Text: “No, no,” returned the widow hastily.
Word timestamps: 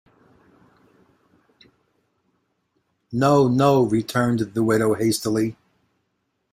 “No, 3.11 3.47
no,” 3.47 3.83
returned 3.83 4.39
the 4.39 4.63
widow 4.63 4.95
hastily. 4.95 5.55